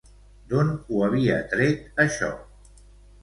D'on 0.53 0.69
ho 0.87 1.03
havia 1.07 1.35
tret 1.51 2.01
això? 2.05 2.31